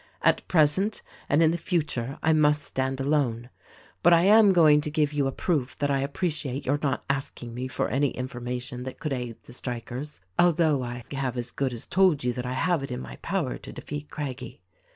At 0.23 0.47
present 0.47 1.03
and 1.29 1.43
in 1.43 1.51
the 1.51 1.59
future 1.59 2.17
I 2.23 2.33
must 2.33 2.63
stand 2.63 2.99
alone; 2.99 3.51
but 4.01 4.13
I 4.13 4.21
am 4.23 4.51
going 4.51 4.81
to 4.81 4.89
give 4.89 5.13
you 5.13 5.27
a 5.27 5.31
proof 5.31 5.75
that 5.75 5.91
I 5.91 6.03
appre 6.03 6.29
ciate 6.29 6.65
your 6.65 6.79
not 6.81 7.03
asking 7.07 7.53
me 7.53 7.67
for 7.67 7.87
any 7.87 8.09
information 8.09 8.81
that 8.81 8.99
could 8.99 9.13
aid 9.13 9.35
the 9.43 9.53
strikers, 9.53 10.19
although 10.39 10.81
I 10.81 11.03
have 11.11 11.37
as 11.37 11.51
good 11.51 11.71
as 11.71 11.85
told 11.85 12.23
you 12.23 12.33
that 12.33 12.47
I 12.47 12.53
have 12.53 12.81
it 12.81 12.89
in 12.89 12.99
my 12.99 13.17
power 13.17 13.59
to 13.59 13.71
defeat 13.71 14.09
Craggie. 14.09 14.59